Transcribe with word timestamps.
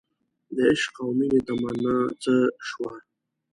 دعشق 0.55 0.95
او 1.03 1.09
مینې 1.17 1.39
تمنا 1.47 1.95
څه 2.23 2.33
شوه 2.67 2.93